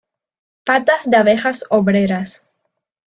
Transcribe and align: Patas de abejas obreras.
Patas 0.63 1.07
de 1.07 1.17
abejas 1.17 1.63
obreras. 1.69 2.41